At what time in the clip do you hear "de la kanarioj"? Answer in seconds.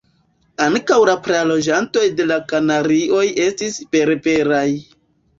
2.19-3.25